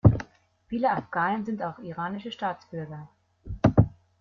Viele 0.65 0.89
Afghanen 0.89 1.45
sind 1.45 1.61
auch 1.61 1.77
iranische 1.77 2.31
Staatsbürger. 2.31 3.07